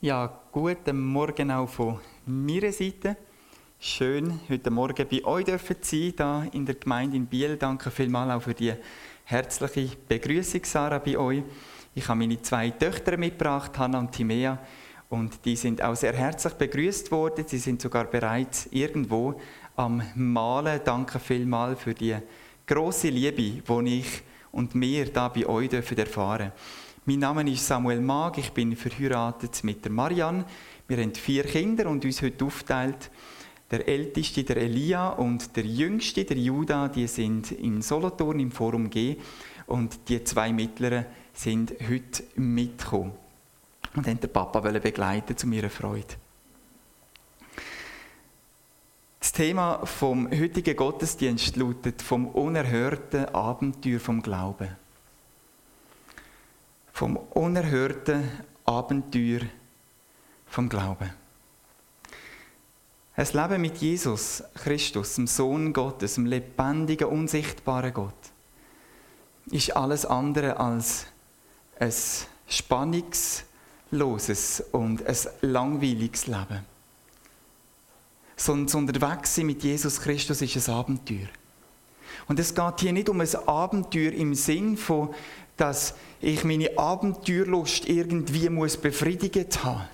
[0.00, 3.16] Ja, guten Morgen auch von meiner Seite.
[3.80, 7.56] Schön, heute Morgen bei euch dürfen sein, hier in der Gemeinde in Biel.
[7.56, 8.74] Danke vielmals auch für die
[9.24, 11.42] herzliche Begrüßung, Sarah, bei euch.
[11.96, 14.60] Ich habe meine zwei Töchter mitgebracht, Hanna und Timea,
[15.08, 17.44] und die sind auch sehr herzlich begrüßt worden.
[17.48, 19.40] Sie sind sogar bereits irgendwo
[19.74, 20.80] am Malen.
[20.84, 22.16] Danke vielmals für die
[22.68, 24.22] große Liebe, die ich
[24.52, 26.87] und wir da bei euch dürfen erfahren dürfen.
[27.08, 30.44] Mein Name ist Samuel Mag, ich bin verheiratet mit der Marianne.
[30.88, 33.10] Wir haben vier Kinder und uns heute aufteilt.
[33.70, 38.90] Der älteste, der Elia, und der jüngste, der Judah, die sind in Solothurn im Forum
[38.90, 39.16] G.
[39.66, 43.12] Und die zwei mittleren sind heute mitgekommen
[43.96, 46.14] und haben den Papa begleiten zu ihrer Freude.
[49.18, 54.76] Das Thema vom heutigen Gottesdienst lautet vom unerhörten Abenteuer vom Glauben
[56.98, 58.28] vom unerhörten
[58.64, 59.42] Abenteuer
[60.48, 61.10] vom Glauben.
[63.14, 68.16] Ein Leben mit Jesus Christus, dem Sohn Gottes, dem lebendigen, unsichtbaren Gott,
[69.52, 71.06] ist alles andere als
[71.78, 71.94] ein
[72.48, 76.66] spannungsloses und ein langweiliges Leben.
[78.36, 81.28] Sondern das Unterwegssein mit Jesus Christus ist ein Abenteuer.
[82.26, 85.14] Und es geht hier nicht um ein Abenteuer im Sinn von,
[85.58, 89.84] dass ich meine Abenteuerlust irgendwie muss befriedigt haben,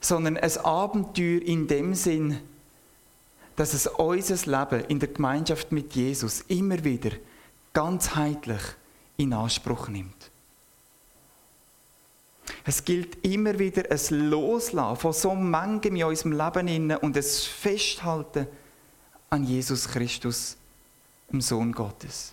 [0.00, 2.38] sondern ein Abenteuer in dem Sinn,
[3.56, 7.10] dass es unser Leben in der Gemeinschaft mit Jesus immer wieder
[7.72, 8.62] ganzheitlich
[9.16, 10.30] in Anspruch nimmt.
[12.64, 18.46] Es gilt immer wieder ein Loslassen von so manchem in unserem Leben und ein Festhalten
[19.28, 20.56] an Jesus Christus,
[21.30, 22.32] dem Sohn Gottes.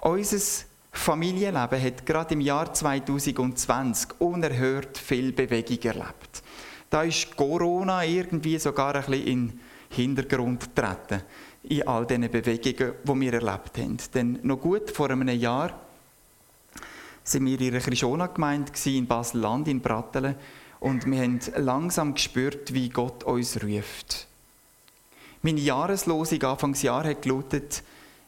[0.00, 0.64] Unser
[0.96, 6.42] Familienleben hat gerade im Jahr 2020 unerhört viel Bewegung erlebt.
[6.88, 11.22] Da ist Corona irgendwie sogar ein bisschen in den Hintergrund getreten,
[11.64, 13.98] in all diesen Bewegungen, die wir erlebt haben.
[14.14, 15.78] Denn noch gut vor einem Jahr
[17.24, 20.36] sind wir in einer Krishona-Gemeinde in Basel-Land, in Brattelen,
[20.80, 24.26] und wir haben langsam gespürt, wie Gott uns ruft.
[25.40, 27.82] Meine Jahreslosung Anfangsjahr hat gelautet,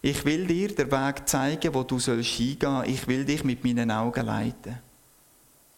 [0.06, 2.84] ich will dir den Weg zeigen, wo du sollst hingehen.
[2.87, 4.78] Ich will dich mit meinen Augen leiten.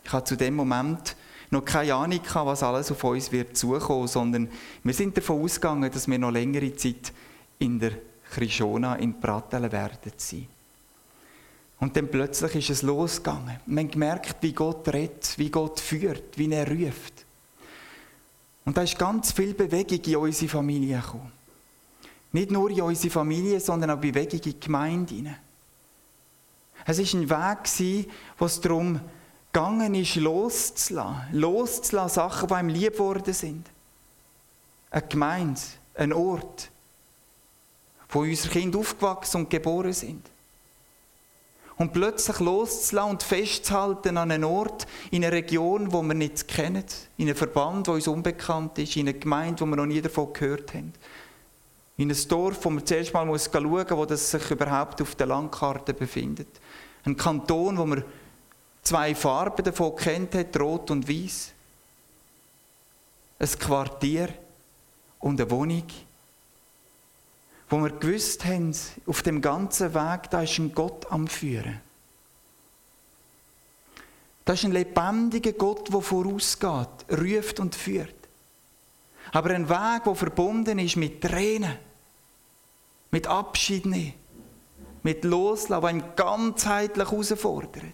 [0.05, 1.17] Ich hatte zu dem Moment
[1.51, 4.51] noch keine Ahnung, was alles auf uns wird zukommen, sondern
[4.85, 7.11] wir sind davon ausgegangen, dass wir noch längere Zeit
[7.59, 7.93] in der
[8.31, 10.47] Krishona in Pratteln werden sein.
[11.81, 13.61] Und dann plötzlich ist es losgegangen.
[13.65, 17.25] Wir haben gemerkt, wie Gott redet, wie Gott führt, wie er ruft.
[18.67, 21.38] Und da ist ganz viel Bewegung in unsere Familie gekommen.
[22.33, 25.35] Nicht nur in unsere Familie, sondern auch Bewegung in die Gemeinde.
[26.85, 28.09] Es war ein Weg,
[28.39, 29.01] wo es darum
[29.53, 31.23] gegangen ist, loszulassen.
[31.33, 33.67] Loszulassen, Sachen, die einem lieb geworden sind.
[34.91, 35.61] Eine Gemeinde,
[35.95, 36.71] ein Ort,
[38.11, 40.25] wo unsere Kinder aufgewachsen und geboren sind.
[41.77, 46.85] Und plötzlich loszulassen und festzuhalten an einem Ort, in einer Region, wo wir nicht kennen,
[47.17, 50.33] in einem Verband, wo uns unbekannt ist, in einer Gemeinde, wo wir noch nie davon
[50.33, 50.93] gehört haben
[51.99, 55.17] in ein Dorf, wo man zuerst mal muss schauen muss, wo das sich überhaupt auf
[55.17, 56.49] der Landkarte befindet.
[57.05, 58.05] Ein Kanton, wo man
[58.83, 61.53] zwei Farben davon kennt hat, rot und weiß.
[63.41, 64.29] Ein Quartier
[65.19, 65.87] und eine Wohnung,
[67.69, 68.73] wo wir gewusst haben,
[69.07, 71.81] auf dem ganzen Weg, da ist ein Gott am Führen.
[74.45, 78.15] Das ist ein lebendiger Gott, der vorausgeht, ruft und führt.
[79.33, 81.88] Aber ein Weg, der verbunden ist mit Tränen
[83.11, 84.15] mit Abschied nehmen,
[85.03, 87.85] mit Loslassen, der ihn ganzheitlich herausfordert.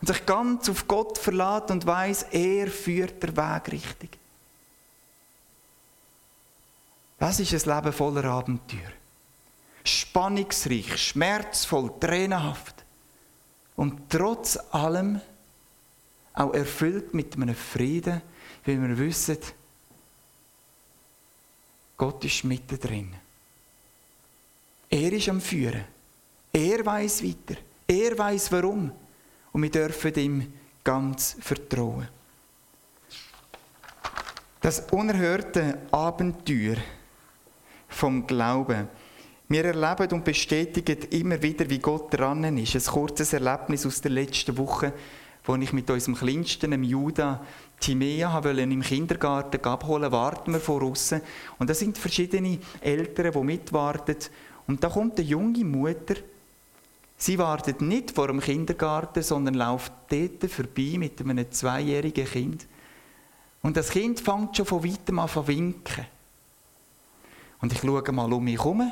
[0.00, 4.18] Und sich ganz auf Gott verlässt und weiß, er führt der Weg richtig.
[7.18, 8.92] Das ist ein Leben voller Abenteuer.
[9.84, 12.84] Spannungsreich, schmerzvoll, tränenhaft.
[13.74, 15.20] Und trotz allem
[16.34, 18.22] auch erfüllt mit einem Frieden,
[18.64, 19.38] weil wir wissen,
[21.98, 23.12] Gott ist mittendrin.
[24.88, 25.84] Er ist am Führen.
[26.52, 27.60] Er weiß weiter.
[27.86, 28.92] Er weiß warum.
[29.52, 30.52] Und wir dürfen ihm
[30.84, 32.08] ganz vertrauen.
[34.60, 36.76] Das unerhörte Abenteuer
[37.88, 38.88] vom Glauben.
[39.48, 42.74] Wir erleben und bestätigen immer wieder, wie Gott dran ist.
[42.74, 44.92] Ein kurzes Erlebnis aus der letzten Woche,
[45.44, 47.44] wo ich mit unserem Kleinsten, dem Judah,
[47.80, 51.20] Timea wollte im Kindergarten abholen, warten wir vor außen.
[51.58, 54.16] Und da sind verschiedene Eltern, die mitwarten.
[54.66, 56.16] Und da kommt eine junge Mutter
[57.20, 62.66] Sie wartet nicht vor dem Kindergarten, sondern läuft dort vorbei mit einem zweijährigen Kind.
[63.60, 66.06] Und das Kind fängt schon von weitem an zu winken.
[67.60, 68.88] Und ich schaue mal um mich herum,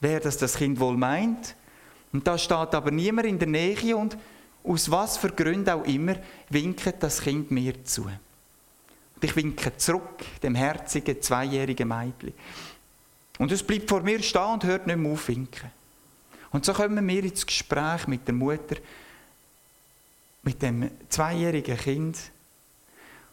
[0.00, 1.54] wer das, das Kind wohl meint.
[2.14, 4.16] Und da steht aber niemand in der Nähe und
[4.64, 6.16] aus was für Gründen auch immer
[6.48, 8.04] winkt das Kind mir zu.
[8.04, 12.32] Und ich winke zurück, dem herzigen zweijährigen Mädchen.
[13.38, 15.70] Und es bleibt vor mir stehen und hört nicht mehr auf winken.
[16.50, 18.76] Und so kommen wir ins Gespräch mit der Mutter,
[20.42, 22.18] mit dem zweijährigen Kind.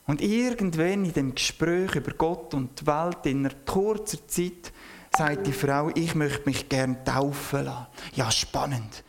[0.07, 4.73] Und irgendwann in dem Gespräch über Gott und die Welt in einer kurzen Zeit
[5.15, 7.87] sagt die Frau, ich möchte mich gern taufen lassen.
[8.15, 9.03] Ja, spannend.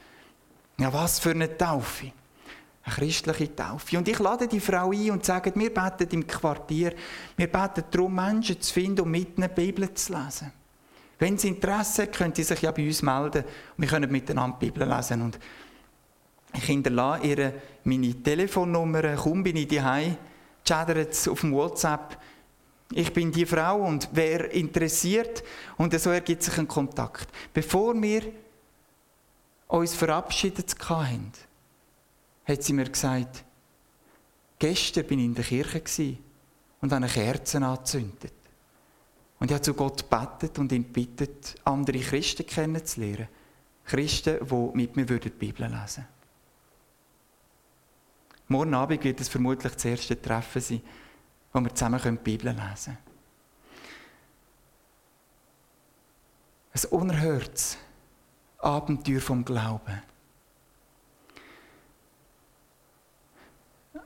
[0.82, 2.10] Ja, was für eine Taufe?
[2.82, 3.96] Eine christliche Taufe.
[3.98, 6.92] Und ich lade die Frau ein und sage, wir beten im Quartier,
[7.36, 10.50] wir beten darum, Menschen zu finden und mit einer Bibel zu lesen.
[11.20, 14.56] Wenn Sie Interesse haben, können Sie sich ja bei uns melden und wir können miteinander
[14.60, 15.22] die Bibel lesen.
[15.22, 15.38] Und
[16.52, 17.54] ich hinterlasse ihr
[17.84, 20.16] meine Telefonnummer, kaum bin ich daheim,
[20.64, 22.18] chattert es auf dem WhatsApp.
[22.90, 25.44] Ich bin die Frau und wer interessiert
[25.76, 27.28] und so ergibt sich ein Kontakt.
[27.54, 28.22] Bevor wir
[29.78, 31.32] uns verabschiedet haben,
[32.44, 33.44] hat sie mir gesagt,
[34.58, 36.18] gestern bin ich in der Kirche
[36.80, 38.34] und habe eine Kerze angezündet.
[39.38, 43.28] Und ich habe zu Gott gebetet und ihn bittet, andere Christen kennenzulernen.
[43.84, 46.06] Christen, die mit mir die Bibel lesen würden.
[48.48, 50.82] Morgen Abend wird es vermutlich das erste Treffen sein,
[51.52, 52.98] wo wir zusammen die Bibel lesen können.
[56.74, 57.78] Ein unerhörtes
[58.62, 60.02] Abenteuer vom Glauben.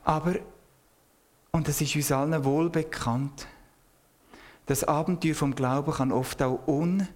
[0.05, 0.37] Aber,
[1.53, 3.47] und es ist uns allen wohl bekannt,
[4.67, 7.07] das Abenteuer vom Glauben kann oft auch unerhört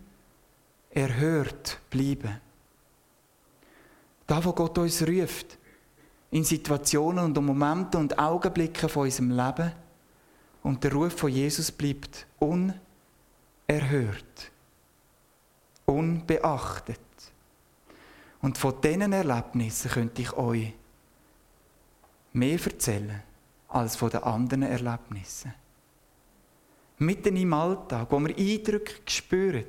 [1.91, 2.41] bleiben.
[4.27, 5.59] Da, wo Gott uns ruft,
[6.31, 9.73] in Situationen und Momente und Augenblicke von unserem Leben,
[10.63, 12.77] und der Ruf von Jesus bleibt unerhört,
[15.87, 17.01] unbeachtet.
[18.43, 20.73] Und von diesen Erlebnissen könnte ich euch
[22.33, 23.23] mehr erzählen
[23.69, 25.55] als von den anderen Erlebnissen
[27.01, 29.65] mitten im Alltag, wo wir Eindrücke spüren,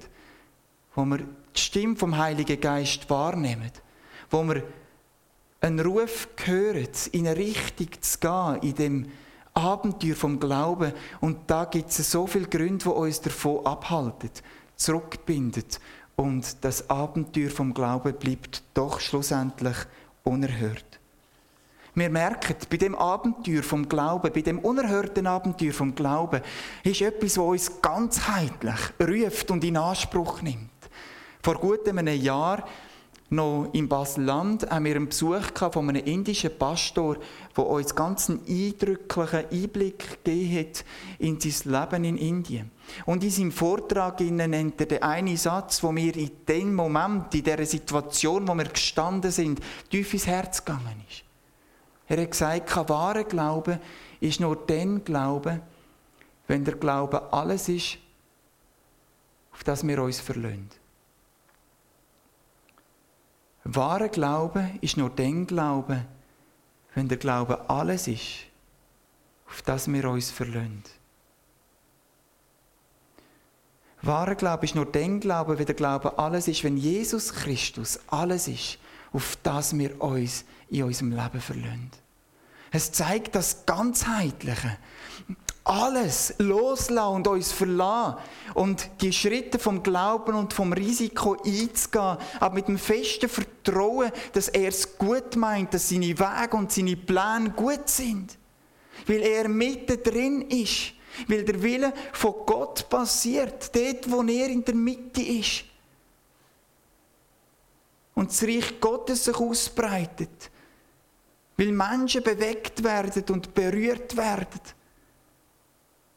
[0.94, 3.72] wo wir die Stimme vom Heiligen Geist wahrnehmen,
[4.30, 4.64] wo wir
[5.62, 9.12] einen Ruf hören, in eine Richtung zu gehen, in dem
[9.54, 10.94] Abenteuer vom Glauben.
[11.22, 14.32] Und da gibt es so viele Gründe, die uns davon abhalten,
[14.76, 15.80] zurückbindet.
[16.16, 19.78] Und das Abenteuer vom Glauben bleibt doch schlussendlich
[20.24, 21.00] unerhört.
[21.94, 26.42] Wir merken, bei dem Abenteuer vom Glauben, bei dem unerhörten Abenteuer vom Glauben,
[26.84, 30.70] ist etwas, was uns ganzheitlich ruft und in Anspruch nimmt.
[31.44, 32.66] Vor gut einem Jahr,
[33.32, 37.16] noch in Basel-Land, haben wir einen Besuch von einem indischen Pastor,
[37.56, 40.86] der uns ganz einen eindrücklichen Einblick gegeben hat
[41.18, 42.72] in sein Leben in Indien.
[43.06, 47.44] Und in seinem Vortrag nennt er den einen Satz, wo mir in dem Moment, in
[47.44, 51.24] dieser Situation, wo wir gestanden sind, tief ins Herz gegangen ist.
[52.10, 53.80] Er hat gesagt, wahrer Glaube
[54.20, 55.62] ist nur dann Glaube,
[56.48, 57.98] wenn der Glaube alles ist,
[59.54, 60.81] auf das wir uns verlöhnen.
[63.64, 66.06] Wahrer Glaube ist nur dann Glaube,
[66.96, 68.46] wenn der Glaube alles ist,
[69.48, 70.84] auf das wir uns verlöhnen.
[74.02, 78.48] Wahrer Glaube ist nur dann Glaube, wenn der Glaube alles ist, wenn Jesus Christus alles
[78.48, 78.80] ist,
[79.14, 81.92] auf das wir uns in unserem Leben verlöhnen.
[82.72, 84.78] Es zeigt das Ganzheitliche.
[85.64, 88.18] Alles loslassen und uns verlassen
[88.56, 94.48] und die Schritte vom Glauben und vom Risiko einzugehen, aber mit dem festen Vertrauen, dass
[94.48, 98.38] er es gut meint, dass seine Wege und seine Pläne gut sind.
[99.06, 100.94] Weil er mitten drin ist.
[101.28, 105.66] Weil der Wille von Gott passiert, dort, wo er in der Mitte ist.
[108.16, 110.52] Und das Reich Gottes sich ausbreitet
[111.62, 114.62] weil Menschen bewegt werden und berührt werden.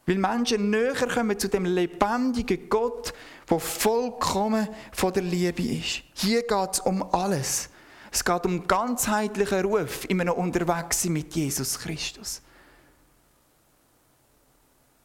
[0.05, 3.13] Weil Menschen näher kommen zu dem lebendigen Gott,
[3.49, 6.03] der vollkommen von der Liebe ist.
[6.13, 7.69] Hier geht es um alles.
[8.11, 12.41] Es geht um ganzheitlichen Ruf in einem Unterwegssein mit Jesus Christus.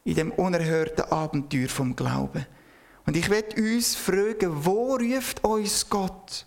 [0.03, 2.45] In dem unerhörten Abenteuer vom Glauben.
[3.05, 6.45] Und ich werde uns fragen, wo ruft uns Gott?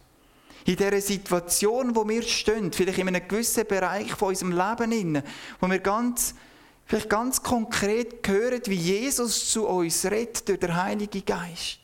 [0.64, 5.22] in dieser Situation, wo wir stehen, vielleicht in einem gewissen Bereich von unserem Leben,
[5.60, 6.34] wo wir ganz,
[6.86, 11.80] vielleicht ganz konkret hören, wie Jesus zu uns redet durch den Heiligen Geist.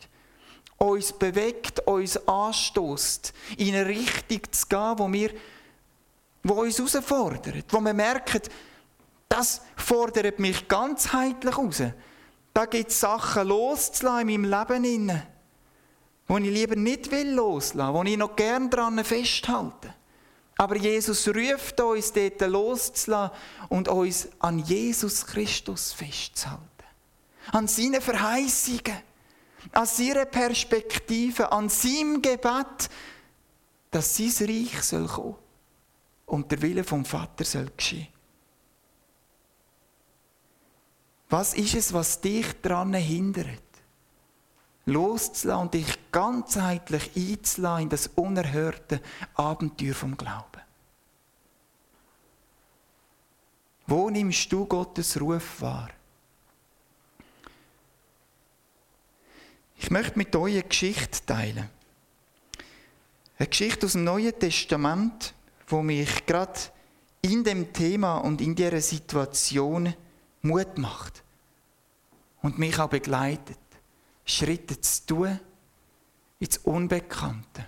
[0.76, 5.30] uns bewegt, uns anstößt, in eine Richtung zu gehen, wo wir,
[6.42, 8.40] wo uns herausfordert, wo wir merken,
[9.28, 11.82] das fordert mich ganzheitlich heraus.
[12.52, 15.22] Da gibt es Sachen loszulassen in meinem Leben,
[16.26, 19.94] wo ich lieber nicht will loslassen, wo ich noch gern dran festhalte.
[20.60, 23.34] Aber Jesus ruft uns dort loszulassen
[23.70, 26.60] und uns an Jesus Christus festzuhalten.
[27.52, 28.98] An seine Verheißungen,
[29.72, 32.90] an seine Perspektive, an seinem Gebet,
[33.90, 35.36] dass sein Reich soll kommen
[36.26, 38.08] und der Wille vom Vater soll geschehen.
[41.30, 43.62] Was ist es, was dich daran hindert?
[44.84, 49.00] Loszulassen und dich ganzheitlich einzulassen in das unerhörte
[49.36, 50.49] Abenteuer vom Glauben.
[53.90, 55.90] Wo nimmst du Gottes Ruf wahr?
[59.78, 61.68] Ich möchte mit euch eine Geschichte teilen.
[63.36, 65.34] Eine Geschichte aus dem Neuen Testament,
[65.66, 66.60] wo mich gerade
[67.20, 69.92] in dem Thema und in dieser Situation
[70.42, 71.24] Mut macht
[72.42, 73.58] und mich auch begleitet,
[74.24, 75.40] Schritte zu tun
[76.38, 77.66] ins Unbekannte.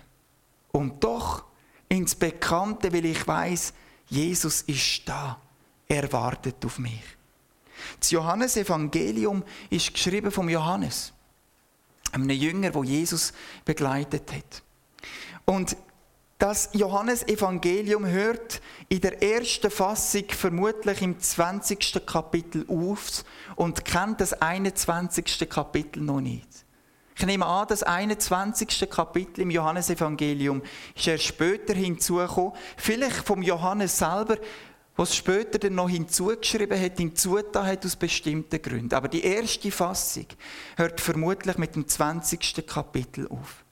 [0.71, 1.43] Und doch
[1.89, 3.73] ins Bekannte, weil ich weiß,
[4.07, 5.41] Jesus ist da.
[5.87, 7.03] Er wartet auf mich.
[7.99, 11.13] Das Johannesevangelium ist geschrieben vom Johannes,
[12.11, 13.33] einem Jünger, wo Jesus
[13.65, 14.63] begleitet hat.
[15.45, 15.75] Und
[16.37, 22.05] das Johannesevangelium hört in der ersten Fassung vermutlich im 20.
[22.05, 23.23] Kapitel auf
[23.55, 25.47] und kennt das 21.
[25.49, 26.47] Kapitel noch nicht.
[27.15, 28.89] Ich nehme an, das 21.
[28.89, 30.63] Kapitel im Johannesevangelium
[30.95, 32.53] ist erst später hinzugekommen.
[32.75, 34.37] Vielleicht vom Johannes selber,
[34.95, 38.93] was später dann noch hinzugeschrieben hat, hinzugetan hat aus bestimmten Gründen.
[38.93, 40.27] Aber die erste Fassung
[40.77, 42.65] hört vermutlich mit dem 20.
[42.67, 43.63] Kapitel auf.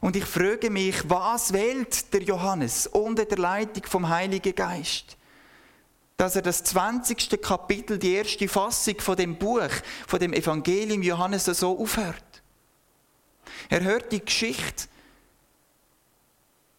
[0.00, 5.16] Und ich frage mich, was wählt der Johannes unter der Leitung vom Heiligen Geist?
[6.18, 7.40] Dass er das 20.
[7.40, 9.70] Kapitel, die erste Fassung von dem Buch,
[10.06, 12.42] von dem Evangelium Johannes so aufhört.
[13.70, 14.88] Er hört die Geschichte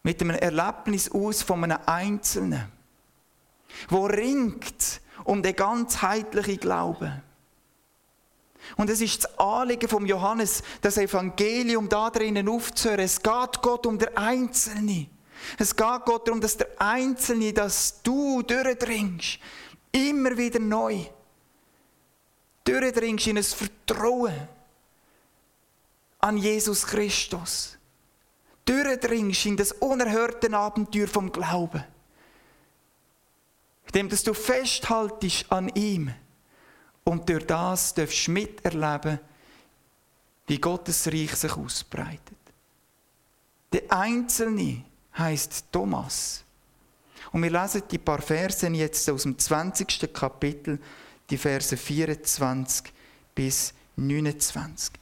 [0.06, 2.72] mit einem Erlebnis aus von einem Einzelnen,
[3.90, 7.24] wo ringt um den ganzheitlichen Glauben.
[8.76, 13.00] Und es ist das Anliegen vom Johannes, das Evangelium da drinnen aufzuhören.
[13.00, 15.10] Es geht Gott um den Einzelnen.
[15.58, 19.40] Es geht Gott darum, dass der Einzelne, dass du durchdringst,
[19.92, 21.04] immer wieder neu.
[22.64, 24.48] Durchdringst in ein Vertrauen
[26.20, 27.80] an Jesus Christus.
[28.66, 31.84] Durchdringst in das unerhörte Abenteuer vom Glauben.
[33.88, 36.14] Indem dass du festhaltest an ihm
[37.04, 39.20] und durch das darfst miterleben,
[40.48, 42.38] wie Gottes Reich sich ausbreitet.
[43.72, 44.84] Der Einzelne
[45.18, 46.44] heißt Thomas.
[47.32, 50.14] Und wir lesen die paar Verse jetzt aus dem 20.
[50.14, 50.80] Kapitel,
[51.30, 52.92] die Verse 24
[53.34, 54.94] bis 29.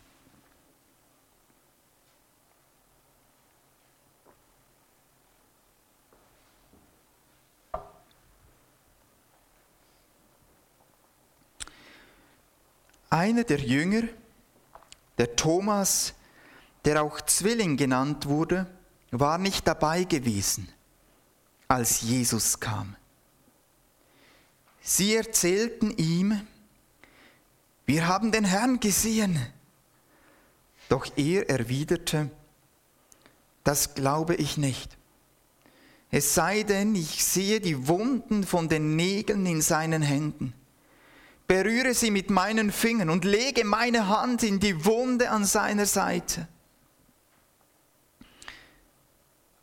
[13.14, 14.02] Einer der Jünger,
[15.20, 16.16] der Thomas,
[16.84, 18.66] der auch Zwilling genannt wurde,
[19.12, 20.68] war nicht dabei gewesen,
[21.68, 22.96] als Jesus kam.
[24.82, 26.42] Sie erzählten ihm,
[27.86, 29.40] wir haben den Herrn gesehen.
[30.90, 32.32] Doch er erwiderte,
[33.64, 34.98] das glaube ich nicht.
[36.10, 40.56] Es sei denn, ich sehe die Wunden von den Nägeln in seinen Händen
[41.54, 46.48] berühre sie mit meinen Fingern und lege meine Hand in die Wunde an seiner Seite.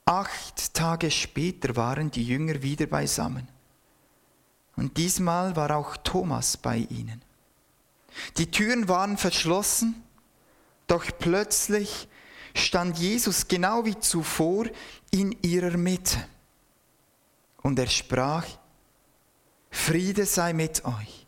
[0.04, 3.48] Acht Tage später waren die Jünger wieder beisammen.
[4.76, 7.22] Und diesmal war auch Thomas bei ihnen.
[8.36, 10.00] Die Türen waren verschlossen,
[10.86, 12.06] doch plötzlich
[12.54, 14.66] stand Jesus genau wie zuvor
[15.10, 16.24] in ihrer Mitte.
[17.62, 18.46] Und er sprach,
[19.72, 21.19] Friede sei mit euch.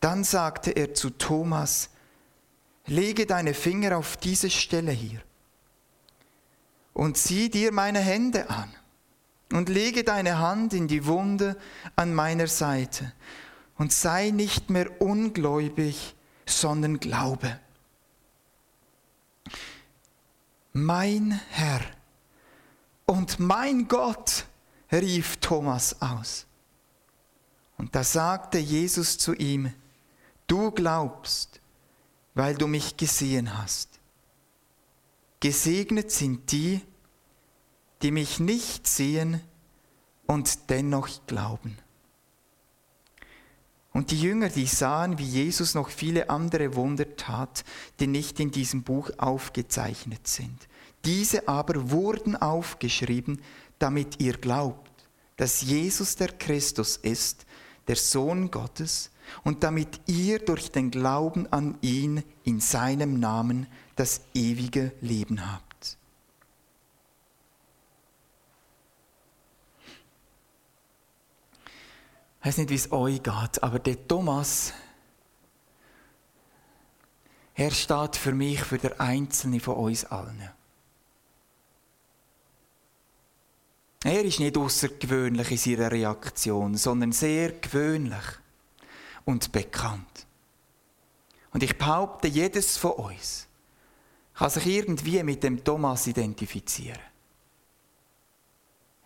[0.00, 1.90] Dann sagte er zu Thomas,
[2.86, 5.20] lege deine Finger auf diese Stelle hier
[6.94, 8.74] und zieh dir meine Hände an
[9.52, 11.56] und lege deine Hand in die Wunde
[11.96, 13.12] an meiner Seite
[13.76, 16.14] und sei nicht mehr ungläubig,
[16.46, 17.58] sondern glaube.
[20.72, 21.80] Mein Herr
[23.06, 24.46] und mein Gott,
[24.92, 26.46] rief Thomas aus.
[27.78, 29.72] Und da sagte Jesus zu ihm,
[30.50, 31.60] du glaubst,
[32.34, 33.88] weil du mich gesehen hast.
[35.40, 36.80] Gesegnet sind die,
[38.02, 39.40] die mich nicht sehen
[40.26, 41.76] und dennoch glauben.
[43.92, 47.64] Und die Jünger, die sahen, wie Jesus noch viele andere Wunder tat,
[47.98, 50.68] die nicht in diesem Buch aufgezeichnet sind.
[51.04, 53.40] Diese aber wurden aufgeschrieben,
[53.78, 54.90] damit ihr glaubt,
[55.36, 57.46] dass Jesus der Christus ist,
[57.88, 59.09] der Sohn Gottes,
[59.44, 65.98] und damit ihr durch den Glauben an ihn in seinem Namen das ewige Leben habt.
[72.40, 74.72] Ich weiß nicht, wie es euch geht, aber der Thomas,
[77.54, 80.48] er steht für mich, für den Einzelnen von uns allen.
[84.02, 88.24] Er ist nicht außergewöhnlich in seiner Reaktion, sondern sehr gewöhnlich
[89.30, 90.26] und bekannt.
[91.52, 93.46] Und ich behaupte, jedes von uns
[94.34, 97.00] kann sich irgendwie mit dem Thomas identifizieren.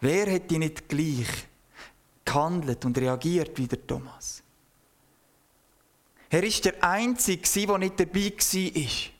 [0.00, 1.47] Wer hätte nicht gleich
[2.25, 4.43] gehandelt und reagiert wie der Thomas.
[6.31, 9.12] Er ist der Einzige, der nicht dabei war.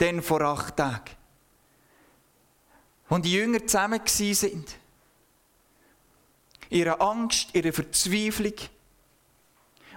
[0.00, 1.10] Denn vor acht Tagen.
[3.08, 4.64] Als die Jünger zusammen waren.
[6.70, 8.54] Ihre Angst, ihre Verzweiflung.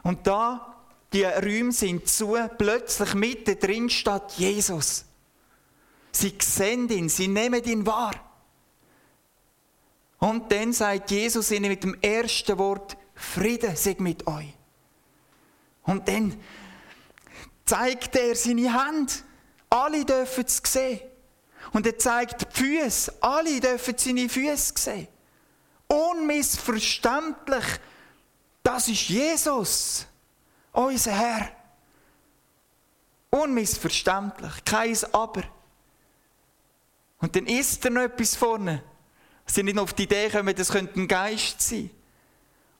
[0.03, 0.75] Und da,
[1.13, 5.05] die Räume sind zu, plötzlich mitten drin steht Jesus.
[6.11, 8.13] Sie sehen ihn, sie nehmen ihn wahr.
[10.19, 14.53] Und dann sagt Jesus ihnen mit dem ersten Wort, Friede sei mit euch.
[15.83, 16.39] Und dann
[17.65, 19.23] zeigt er seine Hand.
[19.69, 21.01] Alle dürfen es sehen.
[21.71, 23.13] Und er zeigt die Füße.
[23.21, 25.07] Alle dürfen seine Füße sehen.
[25.87, 27.65] Unmissverständlich.
[28.71, 30.05] Das ist Jesus,
[30.71, 31.49] unser Herr.
[33.31, 34.63] Unmissverständlich.
[34.63, 35.41] Kein Aber.
[37.17, 38.83] Und dann ist er noch etwas vorne
[39.47, 41.89] sie nicht auf die Idee kommen, das könnte ein Geist sein.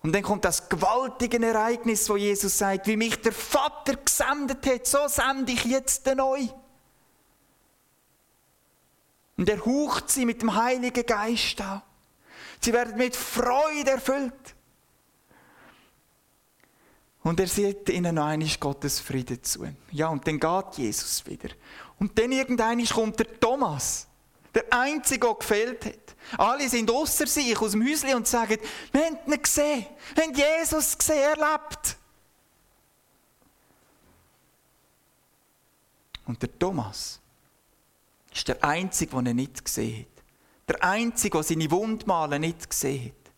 [0.03, 4.85] Und dann kommt das gewaltige Ereignis, wo Jesus sagt, wie mich der Vater gesendet hat,
[4.85, 6.47] so sende ich jetzt den neu.
[9.37, 11.81] Und er haucht sie mit dem Heiligen Geist an.
[12.61, 14.55] Sie werden mit Freude erfüllt.
[17.21, 19.67] Und er sieht ihnen noch einmal Gottes Friede zu.
[19.91, 21.49] Ja, und dann geht Jesus wieder.
[21.99, 24.07] Und dann irgendwann kommt der Thomas.
[24.53, 26.15] Der Einzige, der gefehlt hat.
[26.37, 28.57] Alle sind außer sich aus dem Häuschen und sagen,
[28.91, 31.97] wir haben ihn gesehen, wir haben Jesus gesehen, er lebt.
[36.25, 37.19] Und der Thomas
[38.33, 40.23] ist der Einzige, der ihn nicht gesehen hat.
[40.67, 43.33] Der Einzige, der seine Wundmale nicht gesehen hat.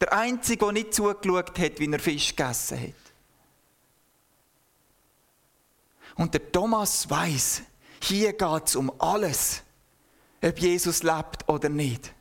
[0.00, 3.05] Der Einzige, der nicht zugeschaut hat, wie er Fisch gegessen hat.
[6.16, 7.62] Und der Thomas weiß,
[8.00, 9.62] hier geht es um alles
[10.42, 12.12] ob Jesus lebt oder nicht.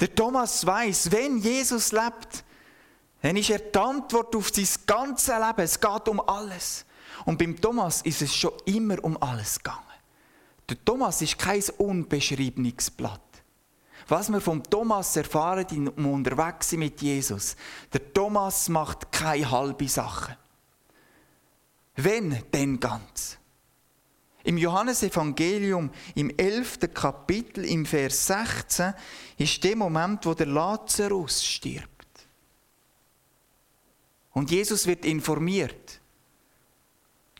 [0.00, 2.44] Der Thomas weiß, wenn Jesus lebt,
[3.22, 5.60] dann ist er die Antwort auf sein ganzes Leben.
[5.60, 6.84] Es geht um alles.
[7.24, 9.82] Und beim Thomas ist es schon immer um alles gegangen.
[10.68, 13.20] Der Thomas ist kein unbeschriebenes Blatt.
[14.06, 17.56] Was wir vom Thomas erfahren im Unterwegssein mit Jesus,
[17.92, 20.36] der Thomas macht keine halbe Sache.
[22.00, 23.38] Wenn, denn ganz.
[24.44, 26.94] Im Johannesevangelium im 11.
[26.94, 28.94] Kapitel im Vers 16
[29.36, 32.06] ist der Moment, wo der Lazarus stirbt.
[34.30, 36.00] Und Jesus wird informiert.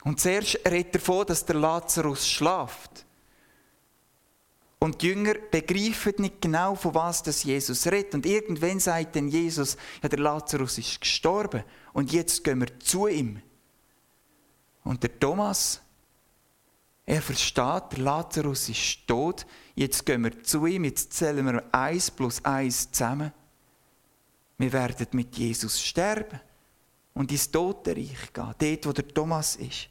[0.02, 3.06] Und zuerst redet er davon, dass der Lazarus schlaft.
[4.80, 8.14] Und die Jünger begreifen nicht genau, von was das Jesus redet.
[8.14, 13.06] Und irgendwann sagt dann Jesus, ja, der Lazarus ist gestorben und jetzt gehen wir zu
[13.06, 13.40] ihm.
[14.88, 15.82] Und der Thomas
[17.04, 22.42] er versteht, Lazarus ist tot, jetzt gehen wir zu ihm, jetzt zählen wir eins plus
[22.42, 23.30] eins zusammen.
[24.56, 26.40] Wir werden mit Jesus sterben
[27.12, 29.90] und ins Totenreich gehen, dort, wo der Thomas ist.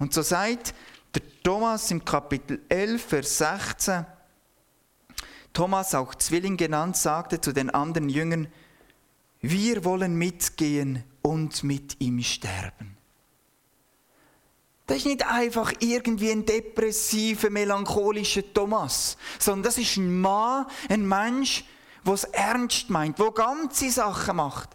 [0.00, 0.74] Und so sagt
[1.14, 4.04] der Thomas im Kapitel 11, Vers 16,
[5.52, 8.48] Thomas, auch Zwilling genannt, sagte zu den anderen Jüngern,
[9.40, 12.93] wir wollen mitgehen und mit ihm sterben.
[14.86, 21.08] Das ist nicht einfach irgendwie ein depressiver, melancholischer Thomas, sondern das ist ein Mann, ein
[21.08, 21.64] Mensch,
[22.04, 24.70] der es ernst meint, der ganze Sachen macht.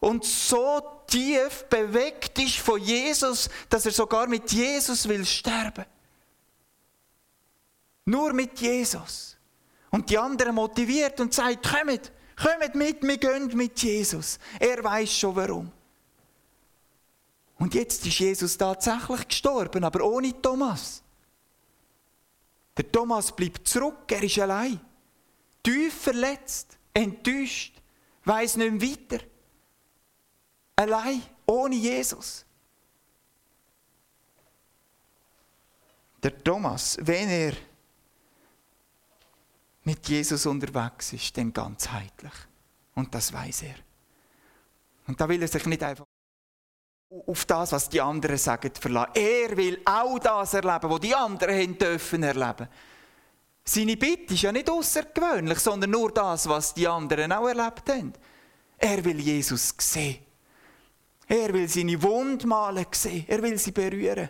[0.00, 5.84] Und so tief bewegt ist von Jesus, dass er sogar mit Jesus will sterben.
[8.06, 9.36] Nur mit Jesus.
[9.90, 14.38] Und die anderen motiviert und sagt, kommt, kommt mit, wir gehen mit Jesus.
[14.58, 15.70] Er weiß schon warum.
[17.62, 21.00] Und jetzt ist Jesus tatsächlich gestorben, aber ohne Thomas.
[22.76, 24.80] Der Thomas bleibt zurück, er ist allein.
[25.62, 27.80] Tief verletzt, enttäuscht,
[28.24, 29.24] weiß nicht mehr weiter.
[30.74, 32.44] Allein, ohne Jesus.
[36.20, 37.52] Der Thomas, wenn er
[39.84, 42.34] mit Jesus unterwegs ist, dann ganzheitlich.
[42.96, 43.76] Und das weiß er.
[45.06, 46.06] Und da will er sich nicht einfach
[47.26, 49.12] auf das, was die anderen sagen, verlassen.
[49.14, 52.68] Er will auch das erleben, was die anderen haben dürfen erleben.
[53.64, 58.12] Seine Bitte ist ja nicht außergewöhnlich, sondern nur das, was die anderen auch erlebt haben.
[58.78, 60.18] Er will Jesus sehen.
[61.28, 63.24] Er will seine Wundmale sehen.
[63.28, 64.28] Er will sie berühren.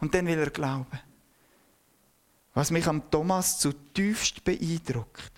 [0.00, 1.00] Und dann will er glauben.
[2.54, 5.32] Was mich am Thomas zutiefst beeindruckt,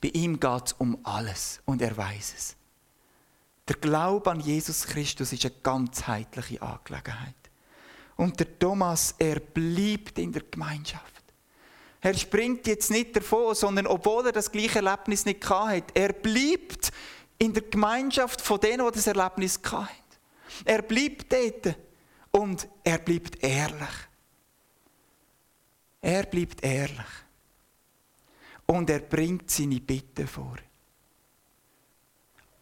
[0.00, 2.56] bei ihm geht es um alles und er weiß es.
[3.68, 7.34] Der Glaube an Jesus Christus ist eine ganzheitliche Angelegenheit.
[8.16, 11.22] Und der Thomas, er bleibt in der Gemeinschaft.
[12.00, 16.92] Er springt jetzt nicht davon, sondern obwohl er das gleiche Erlebnis nicht hat, er bleibt
[17.38, 19.88] in der Gemeinschaft von denen, die das Erlebnis hatten.
[20.64, 21.76] Er bleibt dort
[22.32, 23.88] und er bleibt ehrlich.
[26.00, 27.06] Er bleibt ehrlich.
[28.66, 30.56] Und er bringt seine Bitte vor.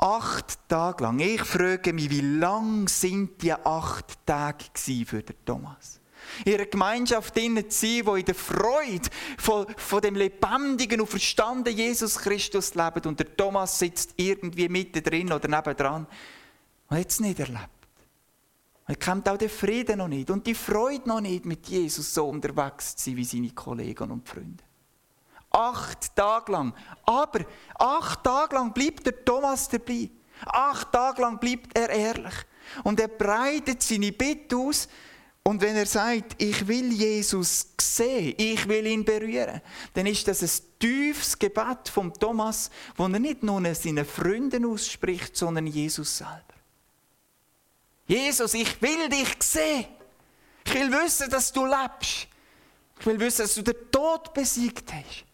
[0.02, 1.18] Acht Tage lang.
[1.18, 4.64] Ich frage mich, wie lang sind die acht Tage
[5.04, 6.00] für den Thomas?
[6.46, 11.76] In einer Gemeinschaft zu sein, die in der Freude von, von dem lebendigen und verstandenen
[11.76, 16.06] Jesus Christus lebt und der Thomas sitzt irgendwie mittendrin oder nebendran
[16.88, 17.68] und hat es nicht erlebt.
[18.86, 22.26] Er kennt auch den Frieden noch nicht und die Freude noch nicht, mit Jesus so
[22.26, 24.64] unterwegs zu sein wie seine Kollegen und Freunde.
[25.50, 26.74] Acht Tage lang.
[27.04, 27.40] Aber
[27.78, 30.10] acht Tage lang bleibt der Thomas dabei.
[30.46, 32.34] Acht Tage lang bleibt er ehrlich.
[32.84, 34.88] Und er breitet seine Bitte aus.
[35.42, 39.60] Und wenn er sagt, ich will Jesus sehen, ich will ihn berühren,
[39.94, 45.36] dann ist das ein tiefes Gebet vom Thomas, wo er nicht nur seinen Freunden ausspricht,
[45.36, 46.44] sondern Jesus selber.
[48.06, 49.86] Jesus, ich will dich sehen.
[50.64, 52.28] Ich will wissen, dass du lebst.
[52.98, 55.24] Ich will wissen, dass du den Tod besiegt hast.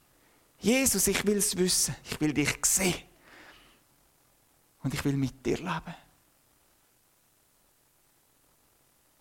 [0.58, 1.94] Jesus, ich will es wissen.
[2.04, 3.02] Ich will dich sehen.
[4.82, 5.94] Und ich will mit dir leben.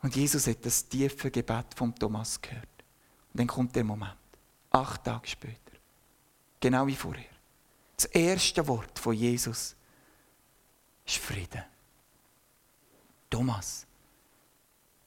[0.01, 2.67] Und Jesus hat das tiefe Gebet von Thomas gehört.
[3.33, 4.15] Und dann kommt der Moment.
[4.69, 5.71] Acht Tage später.
[6.59, 7.25] Genau wie vorher.
[7.95, 9.75] Das erste Wort von Jesus
[11.05, 11.63] ist Frieden.
[13.29, 13.85] Thomas,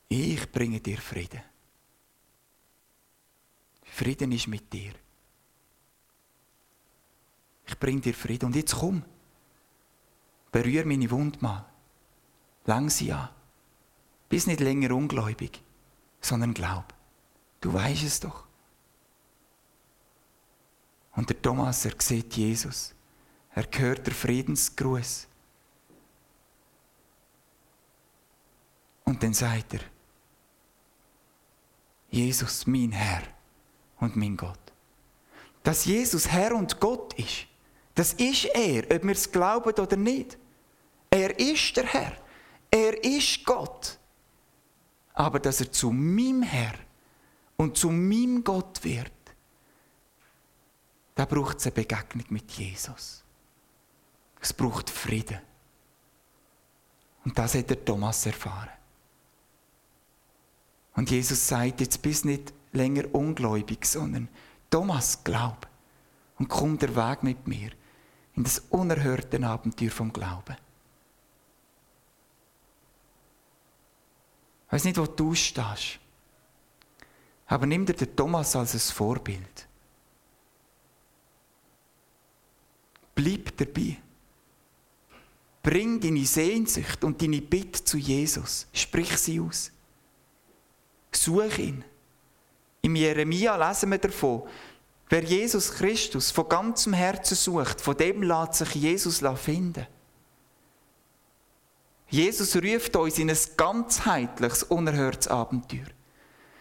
[0.08, 1.42] ich bringe dir Frieden.
[3.84, 4.94] Frieden ist mit dir.
[7.80, 8.46] Bringe dir Frieden.
[8.46, 9.02] Und jetzt komm.
[10.52, 11.66] Berühr meine Wund mal.
[12.64, 13.28] Lang sie an.
[14.28, 15.62] Bist nicht länger ungläubig,
[16.20, 16.94] sondern glaub.
[17.60, 18.44] Du weißt es doch.
[21.12, 22.94] Und der Thomas, er sieht Jesus.
[23.52, 25.26] Er hört der Friedensgruß.
[29.04, 29.80] Und dann sagt er,
[32.08, 33.22] Jesus, mein Herr
[33.98, 34.60] und mein Gott.
[35.64, 37.47] Dass Jesus Herr und Gott ist,
[37.98, 40.38] das ist er, ob wir es glauben oder nicht.
[41.10, 42.12] Er ist der Herr.
[42.70, 43.98] Er ist Gott.
[45.14, 46.74] Aber dass er zu meinem Herr
[47.56, 49.10] und zu meinem Gott wird,
[51.16, 53.24] da braucht es eine Begegnung mit Jesus.
[54.40, 55.40] Es braucht Frieden.
[57.24, 58.70] Und das hat der Thomas erfahren.
[60.94, 64.28] Und Jesus sagt, jetzt bist nicht länger ungläubig, sondern
[64.70, 65.66] Thomas, glaub
[66.38, 67.72] und komm der Weg mit mir
[68.38, 70.56] in das unerhörte Abenteuer vom Glauben.
[74.66, 75.98] Ich weiß nicht, wo du stehst.
[77.48, 79.66] Aber nimm dir den Thomas als ein Vorbild.
[83.16, 83.96] Bleib dabei.
[85.60, 88.68] Bring deine Sehnsucht und deine Bitte zu Jesus.
[88.72, 89.72] Sprich sie aus.
[91.10, 91.84] Such ihn.
[92.82, 94.48] Im Jeremia lesen wir davon,
[95.08, 99.86] Wer Jesus Christus von ganzem Herzen sucht, von dem lässt sich Jesus finden.
[102.10, 105.86] Jesus ruft uns in ein ganzheitliches, unerhörtes Abenteuer.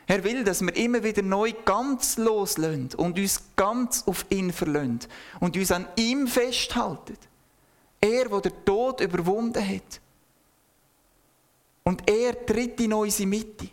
[0.05, 5.01] Er will, dass wir immer wieder neu ganz loslösen und uns ganz auf ihn verlösen
[5.41, 7.17] und uns an ihm festhalten.
[7.99, 9.99] Er, der den Tod überwunden hat.
[11.83, 13.69] Und er tritt in unsere Mitte.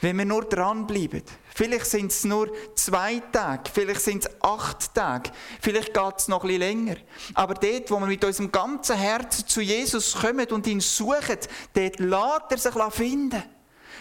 [0.00, 1.22] Wenn wir nur dranbleiben.
[1.54, 5.30] Vielleicht sind es nur zwei Tage, vielleicht sind es acht Tage,
[5.60, 6.96] vielleicht geht es noch ein bisschen länger.
[7.34, 11.38] Aber dort, wo wir mit unserem ganzen Herzen zu Jesus kommen und ihn suchen,
[11.74, 13.42] dort lässt er sich finden.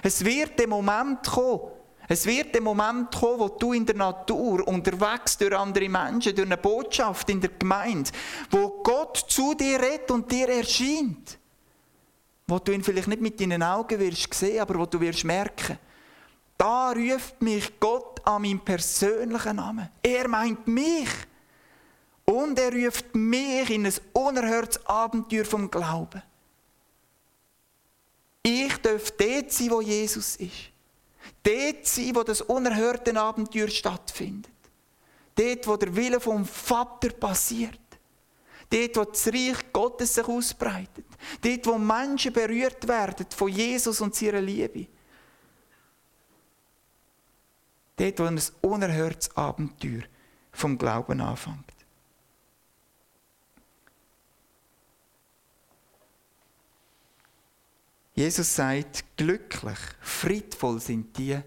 [0.04, 1.62] Es wird der Moment kommen,
[2.08, 6.46] es wird der Moment kommen, wo du in der Natur unterwegs durch andere Menschen, durch
[6.46, 8.12] eine Botschaft in der Gemeinde,
[8.52, 11.40] wo Gott zu dir redet und dir erscheint.
[12.46, 15.78] Wo du ihn vielleicht nicht mit deinen Augen wirst sehen, aber wo du wirst merken,
[16.58, 19.90] da ruft mich Gott an meinen persönlichen Namen.
[20.02, 21.10] Er meint mich.
[22.26, 26.22] Und er ruft mich in ein unerhörtes Abenteuer vom Glauben.
[28.44, 30.72] Ich darf dort sein, wo Jesus ist.
[31.44, 34.52] Dort sein, wo das unerhörte Abenteuer stattfindet.
[35.36, 37.80] Dort, wo der Wille vom Vater passiert.
[38.70, 41.06] Dort, wo das Reich Gottes sich ausbreitet.
[41.42, 44.88] Dort, wo Menschen berührt werden von Jesus und seiner Liebe.
[47.98, 50.04] Dort, wo ein unerhörtes Abenteuer
[50.52, 51.74] vom Glauben anfängt.
[58.14, 61.40] Jesus sagt, glücklich, friedvoll sind die,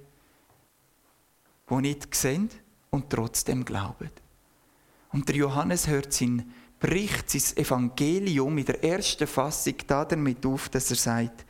[1.68, 2.48] die nicht sehen
[2.90, 4.10] und trotzdem glauben.
[5.12, 10.90] Und der Johannes hört sein Bericht, sein Evangelium in der ersten Fassung damit auf, dass
[10.90, 11.44] er sagt,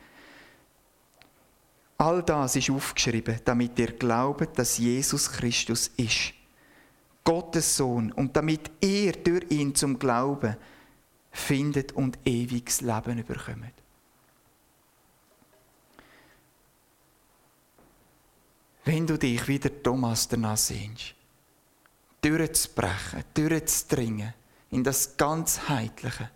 [2.01, 6.33] all das ist aufgeschrieben, damit ihr glaubt, dass Jesus Christus ist.
[7.23, 10.57] Gottes Sohn und damit ihr durch ihn zum Glauben
[11.31, 13.81] findet und ewiges Leben überkommt.
[18.83, 21.13] wenn du dich wieder Thomas danach sehnst,
[22.21, 24.33] durchzubrechen, durchzudringen
[24.71, 26.29] in das ganzheitliche,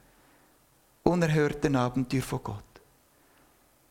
[1.04, 2.75] unerhörte Abenteuer von Gott,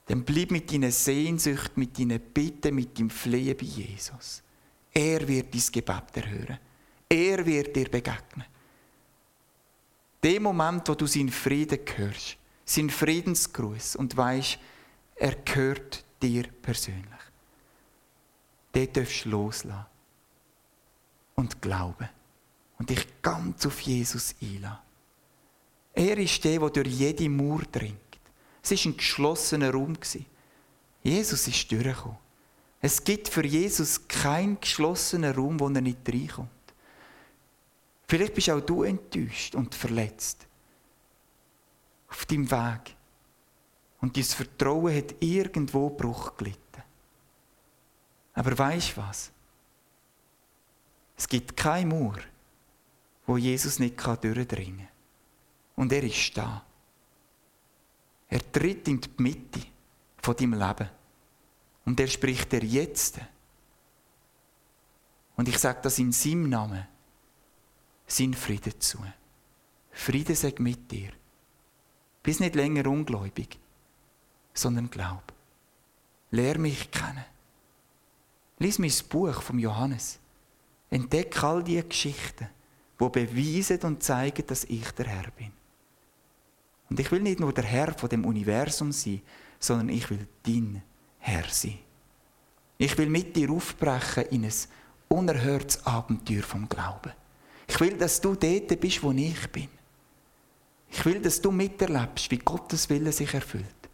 [0.07, 4.43] dann bleib mit deinen Sehnsucht, mit deinen Bitten, mit deinem Flehen bei Jesus.
[4.93, 6.59] Er wird dein Gebet erhören.
[7.09, 8.47] Er wird dir begegnen.
[10.23, 14.59] Dem Moment, wo du seinen Frieden hörst, seinen Friedensgruß und weißt,
[15.17, 17.15] er gehört dir persönlich
[18.75, 19.87] dort darfst du loslassen.
[21.37, 22.09] Und glauben.
[22.79, 24.79] Und dich ganz auf Jesus einlassen.
[25.93, 27.99] Er ist der, der durch jede Mauer dringt.
[28.65, 29.95] Es war ein geschlossener Raum.
[31.03, 32.17] Jesus ist durchgekommen.
[32.81, 36.51] Es gibt für Jesus keinen geschlossenen Raum, wo er nicht reinkommt.
[38.09, 40.47] Vielleicht bist auch du enttäuscht und verletzt.
[42.09, 42.97] Auf deinem Weg.
[44.01, 46.83] Und dein Vertrauen hat irgendwo Bruch gelitten.
[48.35, 49.31] Aber weißt was?
[51.17, 52.19] Es gibt keine Mauer,
[53.27, 54.89] wo Jesus nicht durchdringen kann.
[55.77, 56.65] Und er ist da.
[58.35, 59.61] Er tritt in die Mitte
[60.21, 60.91] von deinem Leben.
[61.85, 63.21] Und er spricht dir jetzt.
[65.37, 66.85] Und ich sage das in seinem Namen.
[68.09, 68.99] Sein Frieden zu.
[69.93, 71.13] Friede sei mit dir.
[72.25, 73.57] Bist nicht länger ungläubig,
[74.53, 75.33] sondern glaub.
[76.33, 77.25] Lehr mich kennen.
[78.59, 80.19] Lies mein Buch vom Johannes.
[80.91, 82.49] Entdeck all die Geschichten,
[83.01, 85.53] die beweisen und zeigen, dass ich der Herr bin.
[86.91, 89.23] Und ich will nicht nur der Herr von dem Universum sein,
[89.59, 90.83] sondern ich will dein
[91.19, 91.79] Herr sein.
[92.77, 94.53] Ich will mit dir aufbrechen in ein
[95.09, 97.13] unerhörtes Abenteuer vom Glauben.
[97.67, 99.69] Ich will, dass du dort bist, wo ich bin.
[100.91, 103.85] Ich will, dass du miterlebst, wie Gottes Wille sich erfüllt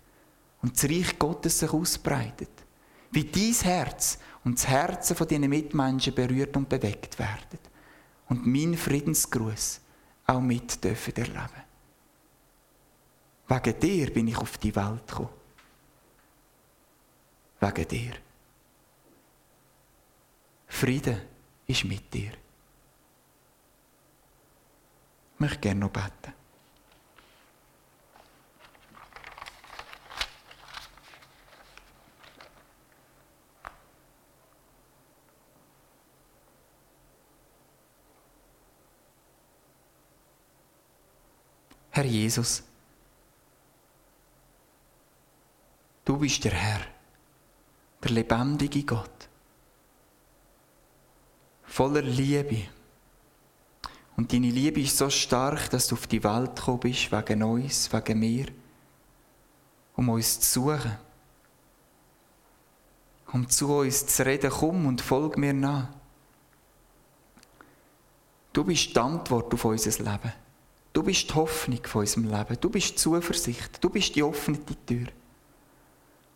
[0.62, 2.50] und das Reich Gottes sich ausbreitet.
[3.11, 7.59] Wie dein Herz und das Herzen von deinen Mitmenschen berührt und bewegt werden.
[8.29, 9.81] Und mein Friedensgruß
[10.26, 11.70] auch mit dürfen erleben.
[13.51, 15.29] Wegen dir bin ich auf die Welt gekommen.
[17.59, 18.13] Wegen dir.
[20.69, 21.27] Friede
[21.67, 22.31] ist mit dir.
[25.35, 26.33] Ich möchte gerne noch beten.
[41.91, 42.63] Herr Jesus,
[46.21, 46.81] bist der Herr,
[48.03, 49.29] der lebendige Gott,
[51.65, 52.69] voller Liebe.
[54.17, 57.93] Und deine Liebe ist so stark, dass du auf die Welt gekommen bist, wegen uns,
[57.93, 58.47] wegen mir,
[59.97, 60.99] um uns zu suchen.
[63.33, 65.89] Um zu uns zu reden, komm und folg mir nach.
[68.53, 70.33] Du bist die Antwort auf unser Leben.
[70.93, 72.61] Du bist die Hoffnung von unserem Leben.
[72.61, 73.83] Du bist die Zuversicht.
[73.83, 75.07] Du bist die offene Tür.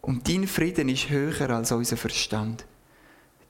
[0.04, 2.66] Und dein Frieden ist höher als unser Verstand.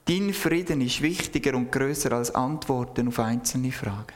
[0.04, 4.14] Dein Frieden ist wichtiger und größer als Antworten auf einzelne Fragen.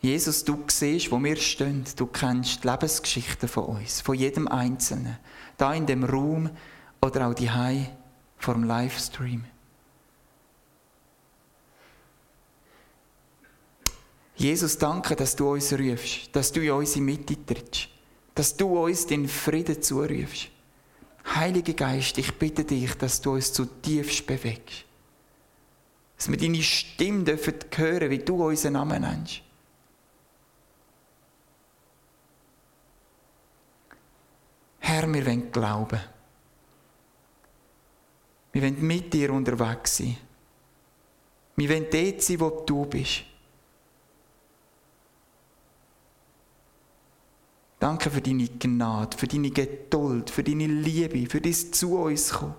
[0.00, 1.84] Jesus, du siehst, wo wir stehen.
[1.96, 5.18] Du kennst die Lebensgeschichten von uns, von jedem Einzelnen.
[5.56, 6.50] Da in dem Raum
[7.00, 7.50] oder auch die
[8.38, 9.44] vor dem Livestream.
[14.36, 17.88] Jesus, danke, dass du uns rufst, dass du in unsere Mitte trittst,
[18.34, 20.48] dass du uns den Frieden zurufst.
[21.34, 24.84] Heiliger Geist, ich bitte dich, dass du uns zutiefst bewegst.
[26.16, 29.42] Dass wir deine Stimme dürfen hören, wie du unseren Namen nennst.
[34.80, 36.00] Herr, wir wollen glauben.
[38.52, 40.16] Wir wollen mit dir unterwegs sein.
[41.56, 43.22] Wir wollen dort sein, wo du bist.
[47.82, 52.54] Danke für deine Gnade, für deine Geduld, für deine Liebe, für dein zu uns kommen.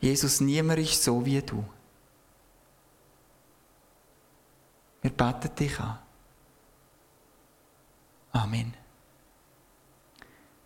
[0.00, 1.62] Jesus, niemand ist so wie du.
[5.02, 5.98] Wir beten dich an.
[8.32, 8.72] Amen.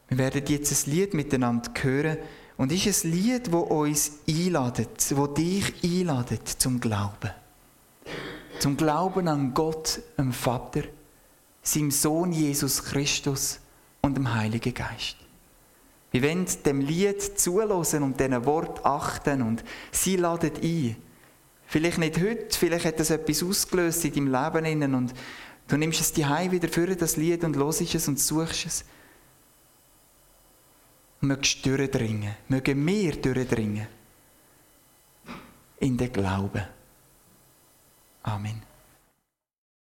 [0.07, 2.19] Wir werden jetzt ein Lied miteinander hören
[2.57, 7.42] und es ist ein Lied, das uns einladet, das dich einladet zum Glauben.
[8.63, 10.85] Zum Glauben an Gott, dem Vater,
[11.65, 13.59] seinem Sohn Jesus Christus
[14.03, 15.17] und dem Heiligen Geist.
[16.13, 20.95] Wir wollen dem Lied zulassen und diesen Wort achten und sie laden ein.
[21.67, 25.13] Vielleicht nicht heute, vielleicht hat das etwas ausgelöst in deinem Leben und
[25.67, 28.85] du nimmst es die wieder für das Lied und hörst es und suchst es.
[31.21, 33.89] Mögst durchdringen, mögen wir durchdringen
[35.81, 36.63] in den Glauben.
[38.25, 38.72] Amen.